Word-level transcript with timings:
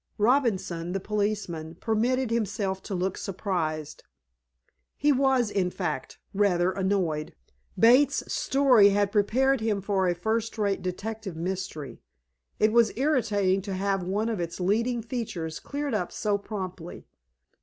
Robinson, 0.17 0.93
the 0.93 0.99
policeman, 0.99 1.75
permitted 1.75 2.31
himself 2.31 2.81
to 2.81 2.95
look 2.95 3.19
surprised. 3.19 4.03
He 4.97 5.11
was, 5.11 5.51
in 5.51 5.69
fact, 5.69 6.17
rather 6.33 6.71
annoyed. 6.71 7.35
Bates's 7.77 8.33
story 8.33 8.89
had 8.89 9.11
prepared 9.11 9.61
him 9.61 9.79
for 9.79 10.07
a 10.07 10.15
first 10.15 10.57
rate 10.57 10.81
detective 10.81 11.35
mystery. 11.35 12.01
It 12.57 12.71
was 12.71 12.91
irritating 12.97 13.61
to 13.61 13.75
have 13.75 14.01
one 14.01 14.27
of 14.29 14.39
its 14.39 14.59
leading 14.59 15.03
features 15.03 15.59
cleared 15.59 15.93
up 15.93 16.11
so 16.11 16.39
promptly. 16.39 17.05